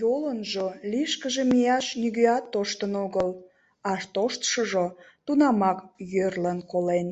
Йолынжо 0.00 0.66
лишкыже 0.90 1.42
мияш 1.50 1.86
нигӧат 2.00 2.44
тоштын 2.52 2.92
огыл, 3.04 3.28
а 3.90 3.92
тоштшыжо 4.14 4.86
тунамак 5.24 5.78
йӧрлын 6.12 6.58
колен. 6.70 7.08